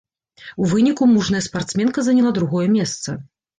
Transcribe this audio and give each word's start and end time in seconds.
У 0.63 0.69
выніку 0.71 1.09
мужная 1.11 1.43
спартсменка 1.49 2.07
заняла 2.09 2.35
другое 2.41 2.65
месца. 2.79 3.09